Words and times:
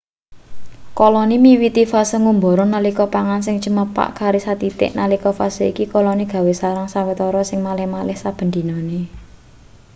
koloni 0.97 1.35
miwiti 1.43 1.83
fase 1.91 2.15
ngumbara 2.23 2.63
nalika 2.73 3.05
pangan 3.13 3.41
sing 3.45 3.57
cumepak 3.63 4.09
kari 4.19 4.39
sathithik 4.45 4.91
nalika 4.99 5.29
fase 5.37 5.63
iki 5.71 5.85
koloni 5.93 6.23
gawe 6.33 6.51
sarang 6.61 6.87
sawetara 6.93 7.41
sing 7.49 7.59
malih-malih 7.67 8.17
saben 8.23 8.49
dinane 8.55 9.01